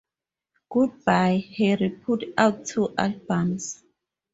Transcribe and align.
Goodbye 0.71 1.45
Harry 1.57 1.91
put 1.91 2.23
out 2.35 2.65
two 2.65 2.91
albums. 2.97 3.83